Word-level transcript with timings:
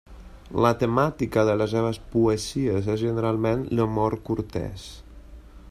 La 0.65 0.69
temàtica 0.83 1.43
de 1.49 1.53
les 1.61 1.69
seves 1.75 1.99
poesies 2.15 2.89
és 2.95 2.99
generalment 3.03 3.63
l'amor 3.81 4.17
cortès. 4.31 4.89